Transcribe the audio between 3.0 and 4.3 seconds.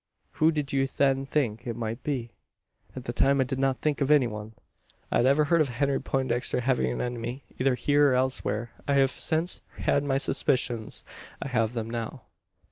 the time I did not think of any